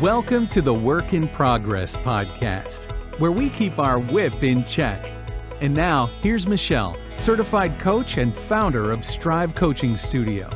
[0.00, 5.12] Welcome to the Work in Progress podcast, where we keep our WIP in check.
[5.60, 10.48] And now, here's Michelle, certified coach and founder of Strive Coaching Studio.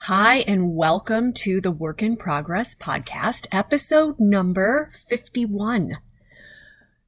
[0.00, 5.96] Hi, and welcome to the Work in Progress podcast, episode number 51.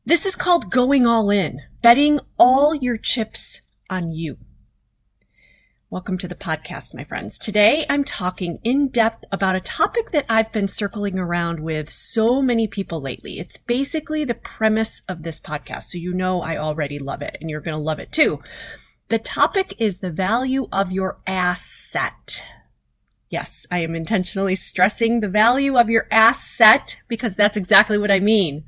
[0.06, 3.60] This is called Going All In, betting all your chips
[3.90, 4.38] on you.
[5.92, 7.36] Welcome to the podcast, my friends.
[7.36, 12.40] Today I'm talking in depth about a topic that I've been circling around with so
[12.40, 13.38] many people lately.
[13.38, 15.82] It's basically the premise of this podcast.
[15.82, 18.40] So you know I already love it and you're going to love it too.
[19.08, 22.42] The topic is the value of your asset.
[23.28, 28.18] Yes, I am intentionally stressing the value of your asset because that's exactly what I
[28.18, 28.64] mean.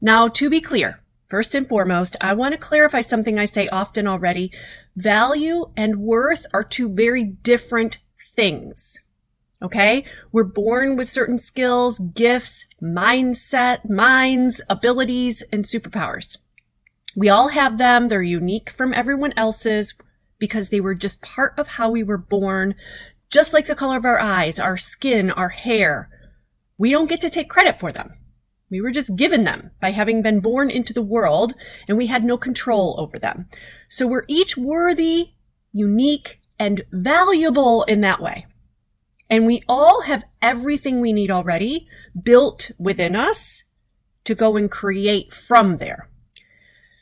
[0.00, 4.06] Now, to be clear, first and foremost, I want to clarify something I say often
[4.06, 4.52] already.
[4.96, 7.98] Value and worth are two very different
[8.36, 9.00] things.
[9.62, 10.04] Okay.
[10.30, 16.36] We're born with certain skills, gifts, mindset, minds, abilities, and superpowers.
[17.16, 18.08] We all have them.
[18.08, 19.94] They're unique from everyone else's
[20.38, 22.74] because they were just part of how we were born,
[23.30, 26.10] just like the color of our eyes, our skin, our hair.
[26.76, 28.14] We don't get to take credit for them.
[28.70, 31.54] We were just given them by having been born into the world
[31.88, 33.48] and we had no control over them.
[33.88, 35.32] So we're each worthy,
[35.72, 38.46] unique, and valuable in that way.
[39.30, 41.88] And we all have everything we need already
[42.20, 43.64] built within us
[44.24, 46.08] to go and create from there.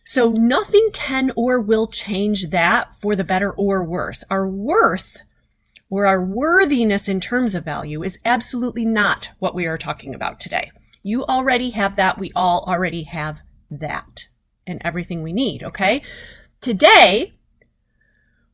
[0.04, 4.24] So nothing can or will change that for the better or worse.
[4.30, 5.18] Our worth
[5.88, 10.40] or our worthiness in terms of value is absolutely not what we are talking about
[10.40, 10.70] today.
[11.02, 12.18] You already have that.
[12.18, 13.38] We all already have
[13.70, 14.28] that
[14.66, 15.62] and everything we need.
[15.62, 16.02] Okay.
[16.60, 17.34] Today,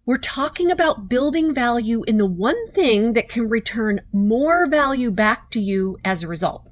[0.07, 5.51] we're talking about building value in the one thing that can return more value back
[5.51, 6.67] to you as a result.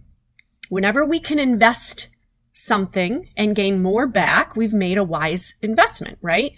[0.70, 2.08] Whenever we can invest
[2.52, 6.53] something and gain more back, we've made a wise investment, right?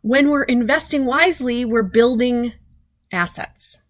[0.00, 2.54] When we're investing wisely, we're building
[3.12, 3.82] assets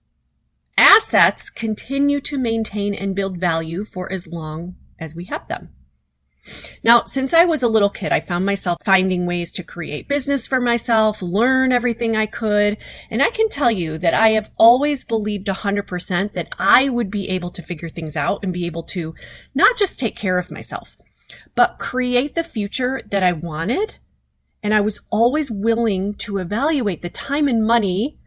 [0.78, 5.70] assets continue to maintain and build value for as long as we have them.
[6.82, 10.46] Now, since I was a little kid, I found myself finding ways to create business
[10.46, 12.78] for myself, learn everything I could.
[13.10, 17.28] And I can tell you that I have always believed 100% that I would be
[17.28, 19.14] able to figure things out and be able to
[19.54, 20.96] not just take care of myself,
[21.54, 23.96] but create the future that I wanted.
[24.62, 28.18] And I was always willing to evaluate the time and money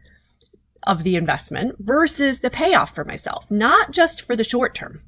[0.84, 5.02] of the investment versus the payoff for myself, not just for the short term,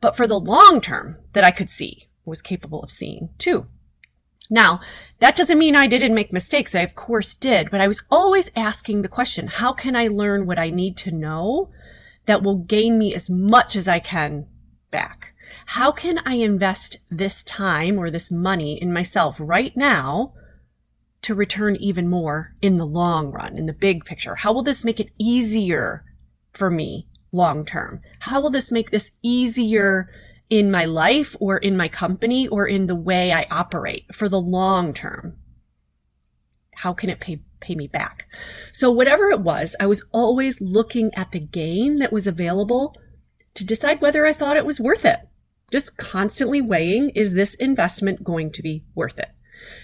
[0.00, 3.66] but for the long term that I could see, was capable of seeing too.
[4.50, 4.80] Now,
[5.20, 6.74] that doesn't mean I didn't make mistakes.
[6.74, 10.46] I of course did, but I was always asking the question, how can I learn
[10.46, 11.70] what I need to know
[12.26, 14.46] that will gain me as much as I can
[14.90, 15.34] back?
[15.66, 20.34] How can I invest this time or this money in myself right now
[21.22, 24.34] to return even more in the long run, in the big picture?
[24.34, 26.04] How will this make it easier
[26.52, 28.00] for me long term?
[28.20, 30.10] How will this make this easier
[30.50, 34.40] in my life or in my company or in the way I operate for the
[34.40, 35.38] long term?
[36.76, 38.26] How can it pay, pay me back?
[38.72, 42.96] So whatever it was, I was always looking at the gain that was available
[43.54, 45.20] to decide whether I thought it was worth it.
[45.70, 49.30] Just constantly weighing, is this investment going to be worth it?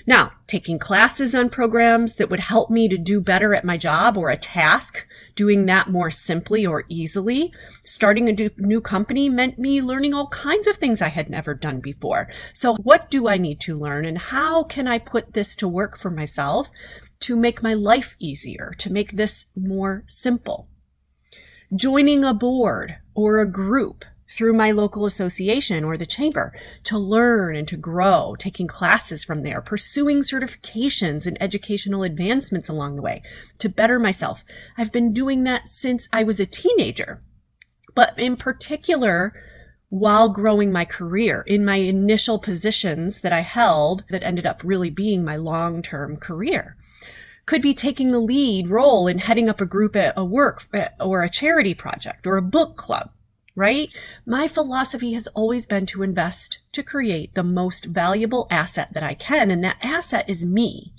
[0.06, 4.16] Now, taking classes on programs that would help me to do better at my job
[4.16, 7.52] or a task, doing that more simply or easily.
[7.84, 11.80] Starting a new company meant me learning all kinds of things I had never done
[11.80, 12.28] before.
[12.52, 15.98] So what do I need to learn and how can I put this to work
[15.98, 16.70] for myself
[17.20, 20.68] to make my life easier, to make this more simple?
[21.74, 26.52] Joining a board or a group through my local association or the chamber
[26.84, 32.96] to learn and to grow, taking classes from there, pursuing certifications and educational advancements along
[32.96, 33.22] the way
[33.58, 34.44] to better myself.
[34.76, 37.22] I've been doing that since I was a teenager,
[37.94, 39.34] but in particular,
[39.88, 44.90] while growing my career in my initial positions that I held that ended up really
[44.90, 46.76] being my long-term career
[47.46, 50.68] could be taking the lead role in heading up a group at a work
[51.00, 53.10] or a charity project or a book club
[53.58, 53.90] right?
[54.24, 59.14] My philosophy has always been to invest to create the most valuable asset that I
[59.14, 59.50] can.
[59.50, 60.94] And that asset is me.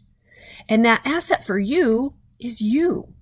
[0.68, 3.14] And that asset for you is you.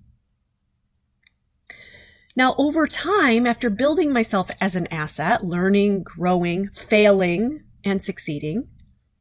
[2.34, 8.66] Now, over time, after building myself as an asset, learning, growing, failing, and succeeding,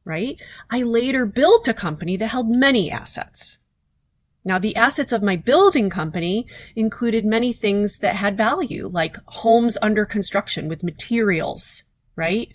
[0.03, 0.37] right?
[0.71, 3.59] I later built a company that held many assets
[4.47, 9.77] Now, the assets of my building company included many things that had value, like homes
[9.81, 11.83] under construction with materials,
[12.15, 12.47] right?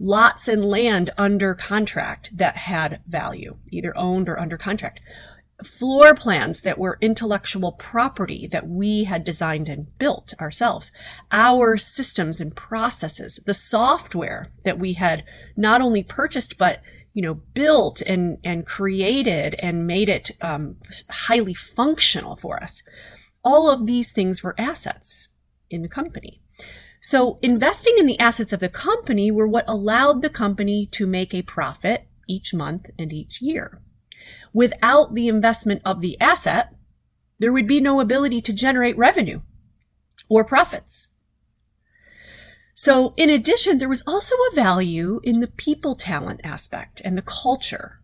[0.00, 4.98] Lots and land under contract that had value, either owned or under contract.
[5.62, 10.90] Floor plans that were intellectual property that we had designed and built ourselves.
[11.30, 15.22] Our systems and processes, the software that we had
[15.56, 16.80] not only purchased, but
[17.16, 20.76] you know, built and, and created and made it um,
[21.08, 22.82] highly functional for us.
[23.42, 25.28] All of these things were assets
[25.70, 26.42] in the company.
[27.00, 31.32] So investing in the assets of the company were what allowed the company to make
[31.32, 33.80] a profit each month and each year.
[34.52, 36.74] Without the investment of the asset,
[37.38, 39.40] there would be no ability to generate revenue
[40.28, 41.08] or profits.
[42.78, 47.22] So in addition, there was also a value in the people talent aspect and the
[47.22, 48.00] culture.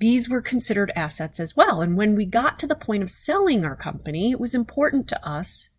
[0.00, 1.80] These were considered assets as well.
[1.80, 5.26] And when we got to the point of selling our company, it was important to
[5.26, 5.70] us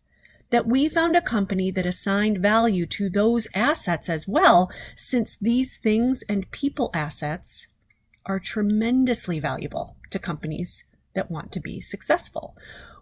[0.50, 5.76] that we found a company that assigned value to those assets as well, since these
[5.76, 7.68] things and people assets
[8.26, 10.86] are tremendously valuable to companies
[11.16, 12.56] that want to be successful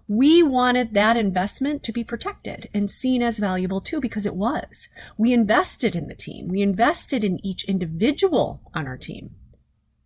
[0.08, 4.90] we wanted that investment to be protected and seen as valuable too, because it was.
[5.18, 6.48] We invested in the team.
[6.48, 9.36] We invested in each individual on our team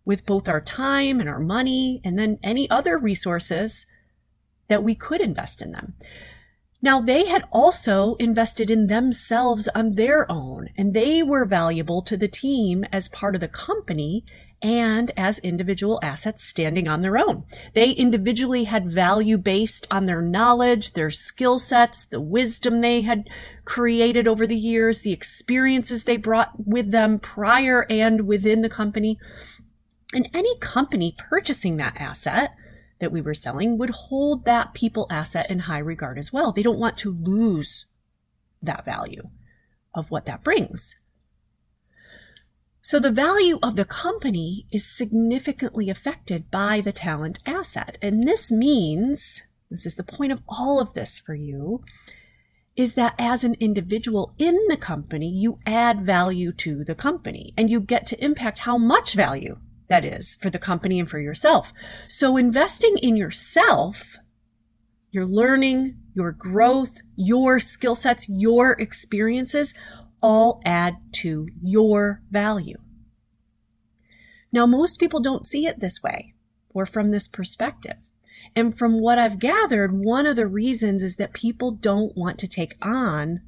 [0.04, 3.86] with both our time and our money and then any other resources
[4.68, 5.94] that we could invest in them.
[6.80, 12.16] Now they had also invested in themselves on their own and they were valuable to
[12.16, 14.24] the team as part of the company
[14.60, 17.44] and as individual assets standing on their own.
[17.74, 23.28] They individually had value based on their knowledge, their skill sets, the wisdom they had
[23.64, 29.18] created over the years, the experiences they brought with them prior and within the company.
[30.12, 32.50] And any company purchasing that asset
[32.98, 36.50] that we were selling would hold that people asset in high regard as well.
[36.50, 37.86] They don't want to lose
[38.62, 39.22] that value
[39.94, 40.96] of what that brings.
[42.88, 47.98] So the value of the company is significantly affected by the talent asset.
[48.00, 51.84] And this means, this is the point of all of this for you,
[52.76, 57.68] is that as an individual in the company, you add value to the company and
[57.68, 59.58] you get to impact how much value
[59.88, 61.74] that is for the company and for yourself.
[62.08, 64.16] So investing in yourself,
[65.10, 69.74] your learning, your growth, your skill sets, your experiences
[70.22, 72.78] all add to your value.
[74.52, 76.34] Now, most people don't see it this way
[76.70, 77.96] or from this perspective.
[78.56, 82.48] And from what I've gathered, one of the reasons is that people don't want to
[82.48, 83.40] take on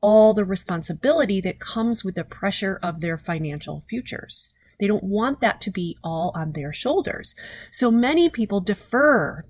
[0.00, 4.50] all the responsibility that comes with the pressure of their financial futures.
[4.78, 7.34] They don't want that to be all on their shoulders.
[7.72, 9.44] So many people defer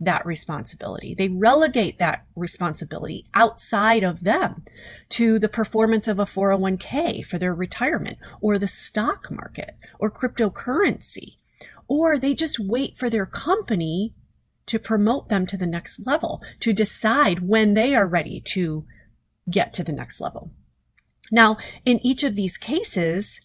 [0.00, 1.14] that responsibility.
[1.16, 4.64] They relegate that responsibility outside of them
[5.10, 11.36] to the performance of a 401k for their retirement or the stock market or cryptocurrency.
[11.86, 14.14] Or they just wait for their company
[14.66, 18.86] to promote them to the next level, to decide when they are ready to
[19.50, 20.50] get to the next level.
[21.30, 23.40] Now, in each of these cases,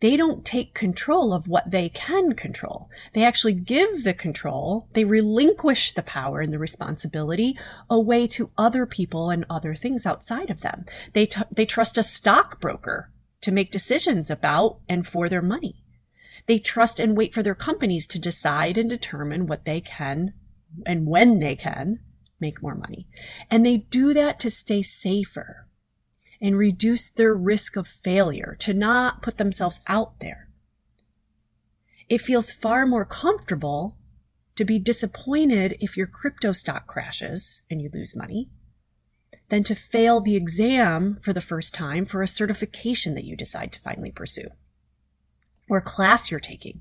[0.00, 2.88] they don't take control of what they can control.
[3.14, 7.58] They actually give the control, they relinquish the power and the responsibility
[7.90, 10.84] away to other people and other things outside of them.
[11.14, 15.82] They, t- they trust a stockbroker to make decisions about and for their money.
[16.46, 20.32] They trust and wait for their companies to decide and determine what they can
[20.86, 22.00] and when they can
[22.40, 23.08] make more money.
[23.50, 25.67] And they do that to stay safer
[26.40, 30.48] and reduce their risk of failure, to not put themselves out there.
[32.08, 33.96] It feels far more comfortable
[34.56, 38.48] to be disappointed if your crypto stock crashes and you lose money
[39.48, 43.72] than to fail the exam for the first time for a certification that you decide
[43.72, 44.48] to finally pursue
[45.68, 46.80] or a class you're taking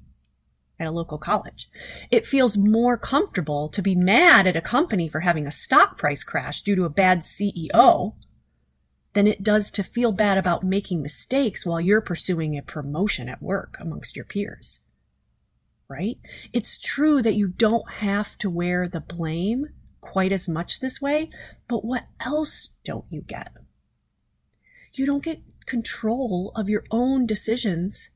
[0.80, 1.70] at a local college.
[2.12, 6.24] It feels more comfortable to be mad at a company for having a stock price
[6.24, 8.14] crash due to a bad CEO
[9.18, 13.42] than it does to feel bad about making mistakes while you're pursuing a promotion at
[13.42, 14.82] work amongst your peers.
[15.90, 16.20] Right?
[16.54, 19.70] It's true that you don't have to wear the blame
[20.02, 21.32] quite as much this way,
[21.68, 23.54] but what else don't you get?
[24.94, 28.12] You don't get control of your own decisions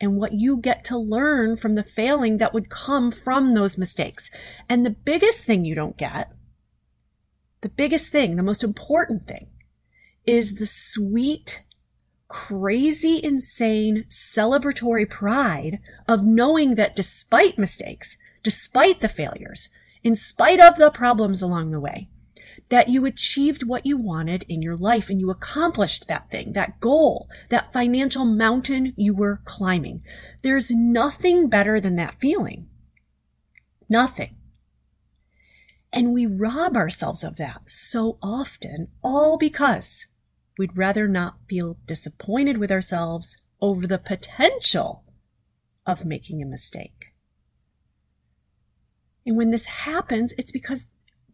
[0.00, 4.30] and what you get to learn from the failing that would come from those mistakes.
[4.70, 6.32] And the biggest thing you don't get,
[7.60, 9.48] the biggest thing, the most important thing,
[10.26, 11.62] is the sweet,
[12.28, 15.78] crazy, insane, celebratory pride
[16.08, 19.68] of knowing that despite mistakes, despite the failures,
[20.02, 22.08] in spite of the problems along the way,
[22.68, 26.80] that you achieved what you wanted in your life and you accomplished that thing, that
[26.80, 30.02] goal, that financial mountain you were climbing.
[30.42, 32.68] There's nothing better than that feeling.
[33.88, 34.34] Nothing.
[35.92, 40.06] And we rob ourselves of that so often, all because
[40.58, 45.04] we'd rather not feel disappointed with ourselves over the potential
[45.86, 47.12] of making a mistake.
[49.24, 50.86] And when this happens, it's because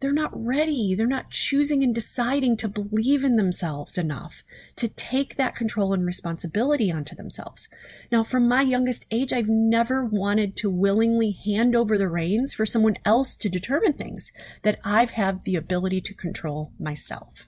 [0.03, 0.95] they're not ready.
[0.95, 4.43] They're not choosing and deciding to believe in themselves enough
[4.75, 7.69] to take that control and responsibility onto themselves.
[8.11, 12.65] Now, from my youngest age, I've never wanted to willingly hand over the reins for
[12.65, 17.47] someone else to determine things that I've had the ability to control myself.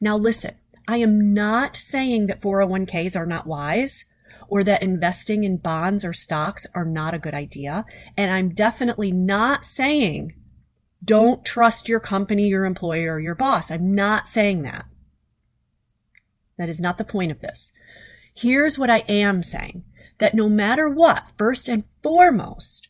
[0.00, 4.04] Now, listen, I am not saying that 401ks are not wise
[4.48, 7.86] or that investing in bonds or stocks are not a good idea.
[8.16, 10.34] And I'm definitely not saying
[11.02, 13.70] don't trust your company, your employer, or your boss.
[13.70, 14.86] I'm not saying that.
[16.56, 17.72] That is not the point of this.
[18.34, 19.84] Here's what I am saying
[20.18, 22.88] that no matter what, first and foremost,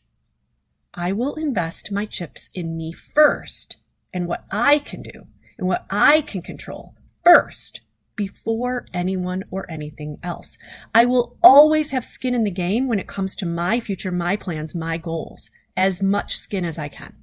[0.93, 3.77] I will invest my chips in me first
[4.13, 7.81] and what I can do and what I can control first
[8.15, 10.57] before anyone or anything else.
[10.93, 14.35] I will always have skin in the game when it comes to my future, my
[14.35, 17.13] plans, my goals, as much skin as I can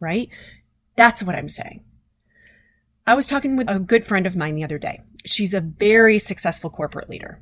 [0.00, 0.28] right?
[0.96, 1.84] That's what I'm saying.
[3.06, 5.00] I was talking with a good friend of mine the other day.
[5.24, 7.40] She's a very successful corporate leader.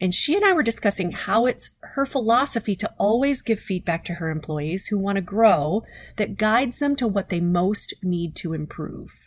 [0.00, 4.14] And she and I were discussing how it's her philosophy to always give feedback to
[4.14, 5.84] her employees who want to grow
[6.16, 9.21] that guides them to what they most need to improve.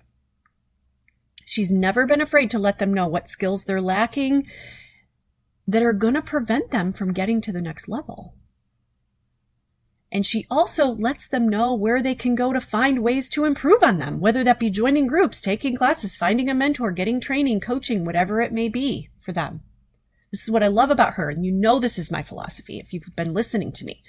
[1.46, 4.48] She's never been afraid to let them know what skills they're lacking
[5.68, 8.36] that are going to prevent them from getting to the next level.
[10.12, 13.84] And she also lets them know where they can go to find ways to improve
[13.84, 18.06] on them, whether that be joining groups, taking classes, finding a mentor, getting training, coaching,
[18.06, 19.62] whatever it may be for them.
[20.32, 21.30] This is what I love about her.
[21.30, 24.04] And you know, this is my philosophy if you've been listening to me.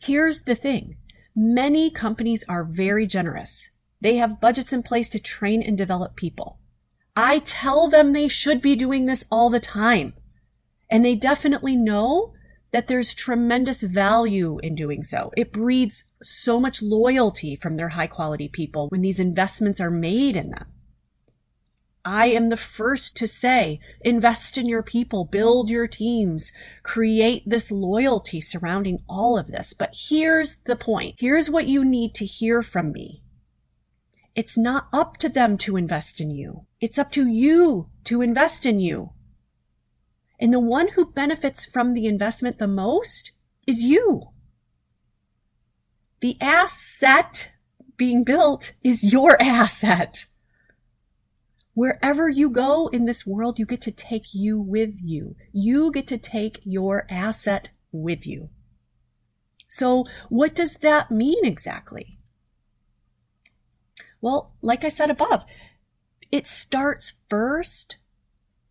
[0.00, 0.96] Here's the thing.
[1.34, 3.70] Many companies are very generous.
[4.00, 6.59] They have budgets in place to train and develop people.
[7.16, 10.14] I tell them they should be doing this all the time.
[10.90, 12.34] And they definitely know
[12.72, 15.32] that there's tremendous value in doing so.
[15.36, 20.36] It breeds so much loyalty from their high quality people when these investments are made
[20.36, 20.66] in them.
[22.04, 26.52] I am the first to say, invest in your people, build your teams,
[26.82, 29.74] create this loyalty surrounding all of this.
[29.74, 31.16] But here's the point.
[31.18, 33.22] Here's what you need to hear from me.
[34.34, 36.66] It's not up to them to invest in you.
[36.80, 39.10] It's up to you to invest in you.
[40.38, 43.32] And the one who benefits from the investment the most
[43.66, 44.28] is you.
[46.20, 47.52] The asset
[47.96, 50.26] being built is your asset.
[51.74, 55.36] Wherever you go in this world, you get to take you with you.
[55.52, 58.48] You get to take your asset with you.
[59.68, 62.18] So what does that mean exactly?
[64.20, 65.44] Well, like I said above,
[66.30, 67.98] it starts first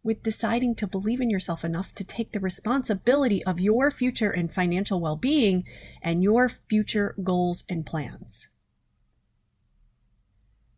[0.01, 4.53] with deciding to believe in yourself enough to take the responsibility of your future and
[4.53, 5.65] financial well being
[6.01, 8.47] and your future goals and plans.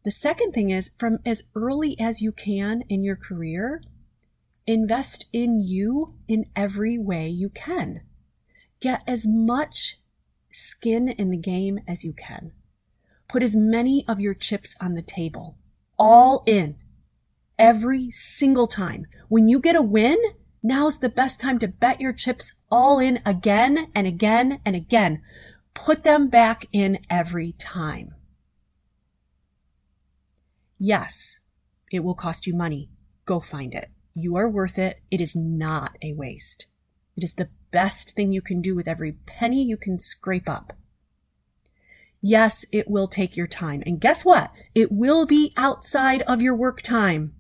[0.03, 3.83] The second thing is from as early as you can in your career,
[4.65, 8.01] invest in you in every way you can.
[8.79, 9.99] Get as much
[10.51, 12.51] skin in the game as you can.
[13.29, 15.55] Put as many of your chips on the table.
[16.03, 16.77] All in
[17.59, 19.05] every single time.
[19.29, 20.17] When you get a win,
[20.63, 25.21] now's the best time to bet your chips all in again and again and again.
[25.75, 28.15] Put them back in every time.
[30.79, 31.37] Yes,
[31.91, 32.89] it will cost you money.
[33.25, 33.91] Go find it.
[34.15, 35.01] You are worth it.
[35.11, 36.65] It is not a waste.
[37.15, 40.73] It is the best thing you can do with every penny you can scrape up.
[42.21, 43.81] Yes, it will take your time.
[43.85, 44.51] And guess what?
[44.75, 47.33] It will be outside of your work time.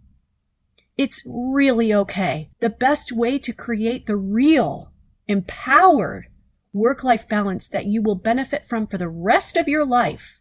[0.97, 2.49] It's really okay.
[2.59, 4.91] The best way to create the real,
[5.27, 6.27] empowered
[6.73, 10.39] work life balance that you will benefit from for the rest of your life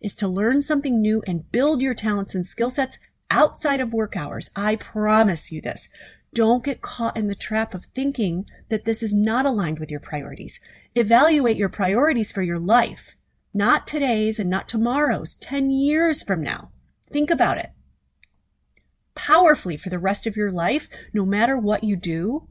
[0.00, 2.98] is to learn something new and build your talents and skill sets
[3.30, 4.50] outside of work hours.
[4.56, 5.88] I promise you this.
[6.34, 10.00] Don't get caught in the trap of thinking that this is not aligned with your
[10.00, 10.60] priorities.
[10.94, 13.14] Evaluate your priorities for your life,
[13.54, 16.70] not today's and not tomorrow's, 10 years from now.
[17.10, 17.70] Think about it
[19.14, 22.48] powerfully for the rest of your life, no matter what you do.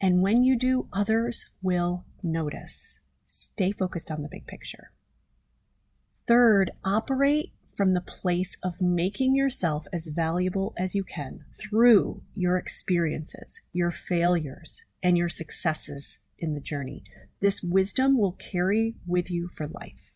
[0.00, 2.98] And when you do, others will notice.
[3.24, 4.90] stay focused on the big picture.
[6.26, 12.56] Third, operate from the place of making yourself as valuable as you can through your
[12.56, 17.04] experiences, your failures, and your successes in the journey.
[17.40, 20.12] This wisdom will carry with you for life.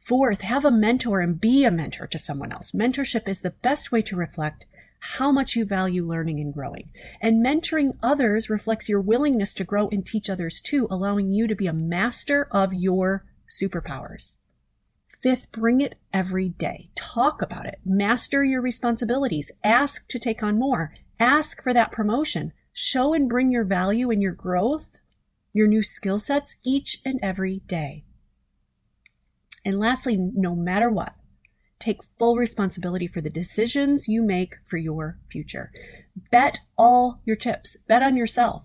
[0.00, 2.72] Fourth, have a mentor and be a mentor to someone else.
[2.72, 4.64] Mentorship is the best way to reflect
[4.98, 6.90] how much you value learning and growing.
[7.20, 11.54] And mentoring others reflects your willingness to grow and teach others too, allowing you to
[11.54, 14.38] be a master of your superpowers.
[15.20, 16.90] Fifth, bring it every day.
[16.96, 17.80] Talk about it.
[17.84, 19.52] Master your responsibilities.
[19.62, 20.94] Ask to take on more.
[21.20, 22.52] Ask for that promotion.
[22.72, 24.88] Show and bring your value and your growth,
[25.52, 28.04] your new skill sets each and every day.
[29.64, 31.14] And lastly, no matter what,
[31.78, 35.70] take full responsibility for the decisions you make for your future.
[36.30, 37.76] Bet all your chips.
[37.86, 38.64] Bet on yourself.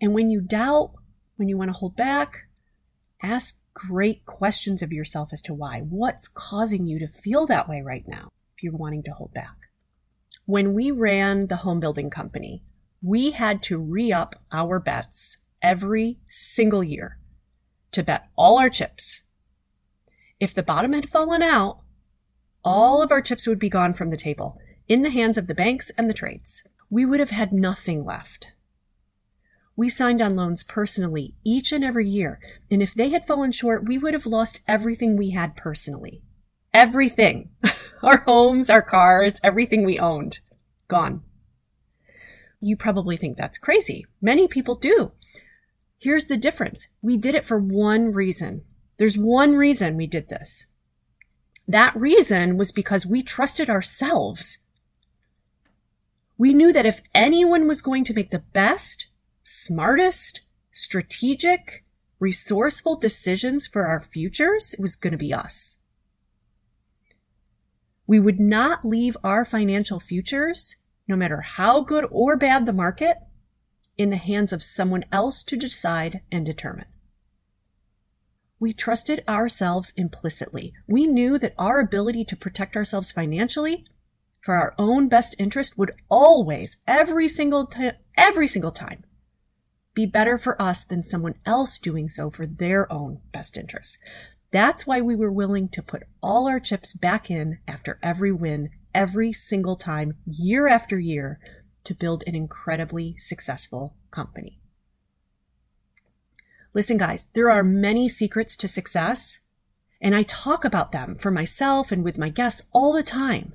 [0.00, 0.92] And when you doubt,
[1.36, 2.48] when you want to hold back,
[3.22, 5.80] ask great questions of yourself as to why.
[5.80, 9.56] What's causing you to feel that way right now if you're wanting to hold back?
[10.46, 12.62] When we ran the home building company,
[13.02, 17.18] we had to re up our bets every single year
[17.92, 19.22] to bet all our chips.
[20.38, 21.80] If the bottom had fallen out,
[22.64, 25.54] all of our chips would be gone from the table in the hands of the
[25.54, 26.62] banks and the trades.
[26.88, 28.48] We would have had nothing left.
[29.76, 32.40] We signed on loans personally each and every year,
[32.70, 36.22] and if they had fallen short, we would have lost everything we had personally.
[36.74, 37.50] Everything.
[38.02, 40.40] our homes, our cars, everything we owned.
[40.88, 41.22] Gone.
[42.60, 44.06] You probably think that's crazy.
[44.20, 45.12] Many people do.
[46.00, 46.88] Here's the difference.
[47.02, 48.62] We did it for one reason.
[48.96, 50.66] There's one reason we did this.
[51.68, 54.58] That reason was because we trusted ourselves.
[56.38, 59.08] We knew that if anyone was going to make the best,
[59.44, 60.40] smartest,
[60.72, 61.84] strategic,
[62.18, 65.76] resourceful decisions for our futures, it was going to be us.
[68.06, 70.76] We would not leave our financial futures,
[71.06, 73.18] no matter how good or bad the market,
[74.00, 76.86] in the hands of someone else to decide and determine.
[78.58, 80.72] We trusted ourselves implicitly.
[80.88, 83.84] We knew that our ability to protect ourselves financially
[84.40, 89.04] for our own best interest would always, every single time, every single time,
[89.92, 93.98] be better for us than someone else doing so for their own best interests.
[94.50, 98.70] That's why we were willing to put all our chips back in after every win,
[98.94, 101.38] every single time, year after year,
[101.84, 104.58] to build an incredibly successful company.
[106.72, 109.40] Listen, guys, there are many secrets to success,
[110.00, 113.54] and I talk about them for myself and with my guests all the time.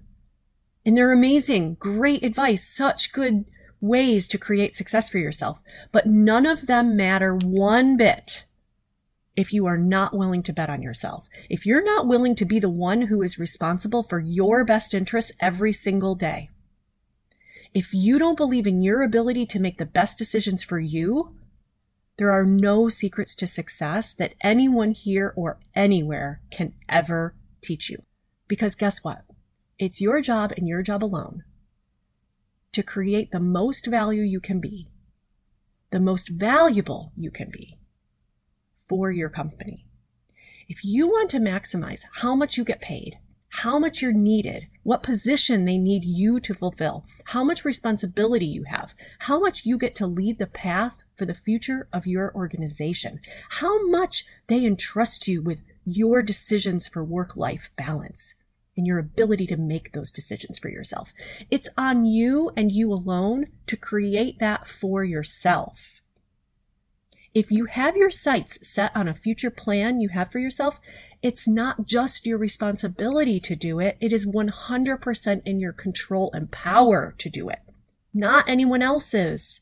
[0.86, 3.46] And they're amazing, great advice, such good
[3.80, 5.60] ways to create success for yourself,
[5.92, 8.46] but none of them matter one bit
[9.36, 11.28] if you are not willing to bet on yourself.
[11.50, 15.32] If you're not willing to be the one who is responsible for your best interests
[15.40, 16.50] every single day.
[17.76, 21.36] If you don't believe in your ability to make the best decisions for you,
[22.18, 28.04] there are no secrets to success that anyone here or anywhere can ever teach you.
[28.48, 29.26] Because guess what?
[29.78, 31.44] It's your job and your job alone
[32.72, 34.88] to create the most value you can be,
[35.92, 37.78] the most valuable you can be
[38.88, 39.86] for your company.
[40.70, 43.18] If you want to maximize how much you get paid,
[43.56, 48.63] how much you're needed, what position they need you to fulfill, how much responsibility you
[48.63, 53.22] have, how much you get to lead the path for the future of your organization,
[53.50, 58.36] how much they entrust you with your decisions for work life balance,
[58.76, 61.13] and your ability to make those decisions for yourself.
[61.50, 65.80] It's on you and you alone to create that for yourself.
[67.34, 70.80] If you have your sights set on a future plan you have for yourself,
[71.21, 73.97] it's not just your responsibility to do it.
[73.99, 77.60] It is 100% in your control and power to do it,
[78.13, 79.62] not anyone else's.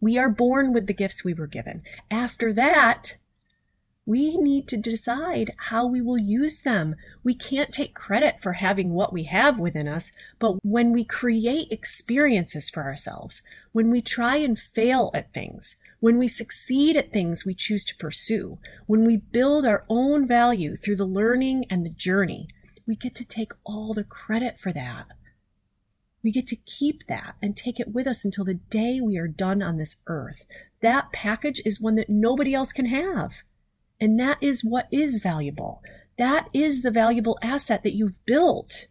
[0.00, 1.82] We are born with the gifts we were given.
[2.10, 3.16] After that,
[4.06, 6.96] we need to decide how we will use them.
[7.22, 11.70] We can't take credit for having what we have within us, but when we create
[11.70, 17.44] experiences for ourselves, when we try and fail at things, when we succeed at things
[17.44, 21.90] we choose to pursue, when we build our own value through the learning and the
[21.90, 22.48] journey,
[22.86, 25.06] we get to take all the credit for that.
[26.22, 29.28] We get to keep that and take it with us until the day we are
[29.28, 30.44] done on this earth.
[30.80, 33.32] That package is one that nobody else can have.
[34.00, 35.82] And that is what is valuable.
[36.18, 38.86] That is the valuable asset that you've built.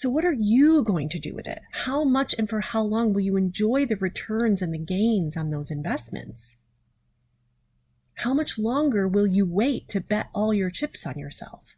[0.00, 1.60] So, what are you going to do with it?
[1.72, 5.50] How much and for how long will you enjoy the returns and the gains on
[5.50, 6.56] those investments?
[8.14, 11.76] How much longer will you wait to bet all your chips on yourself?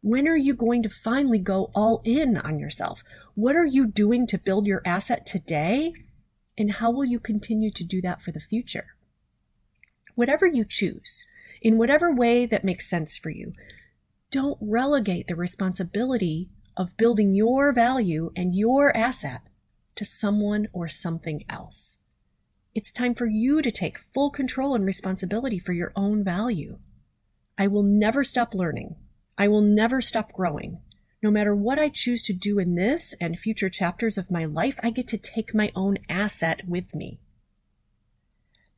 [0.00, 3.02] When are you going to finally go all in on yourself?
[3.34, 5.92] What are you doing to build your asset today?
[6.56, 8.94] And how will you continue to do that for the future?
[10.14, 11.26] Whatever you choose,
[11.60, 13.54] in whatever way that makes sense for you,
[14.30, 16.48] don't relegate the responsibility
[16.80, 19.42] of building your value and your asset
[19.94, 21.98] to someone or something else.
[22.74, 26.78] It's time for you to take full control and responsibility for your own value.
[27.58, 28.96] I will never stop learning.
[29.36, 30.80] I will never stop growing.
[31.22, 34.80] No matter what I choose to do in this and future chapters of my life,
[34.82, 37.20] I get to take my own asset with me.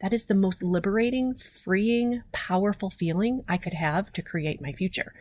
[0.01, 5.15] That is the most liberating, freeing, powerful feeling I could have to create my future.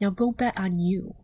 [0.00, 1.14] Now go bet on you.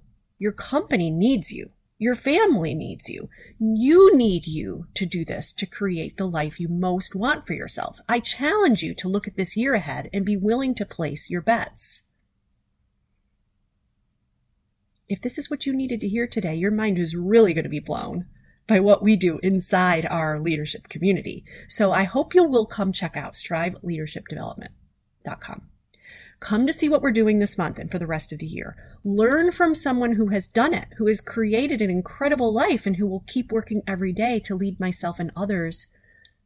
[0.41, 1.71] Your company needs you.
[1.99, 3.29] Your family needs you.
[3.59, 7.99] You need you to do this to create the life you most want for yourself.
[8.09, 11.43] I challenge you to look at this year ahead and be willing to place your
[11.43, 12.05] bets.
[15.11, 17.69] If this is what you needed to hear today, your mind is really going to
[17.69, 18.25] be blown
[18.67, 21.45] by what we do inside our leadership community.
[21.69, 25.69] So I hope you will come check out striveleadershipdevelopment.com.
[26.41, 28.75] Come to see what we're doing this month and for the rest of the year.
[29.05, 33.07] Learn from someone who has done it, who has created an incredible life, and who
[33.07, 35.89] will keep working every day to lead myself and others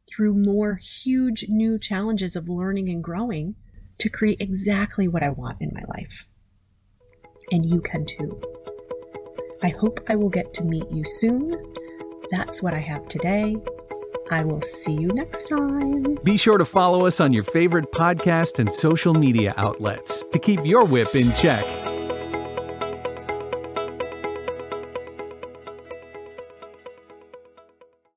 [0.07, 3.55] through more huge new challenges of learning and growing
[3.97, 6.25] to create exactly what I want in my life.
[7.51, 8.41] And you can too.
[9.63, 11.73] I hope I will get to meet you soon.
[12.31, 13.55] That's what I have today.
[14.31, 16.17] I will see you next time.
[16.23, 20.65] Be sure to follow us on your favorite podcast and social media outlets to keep
[20.65, 21.94] your WIP in check.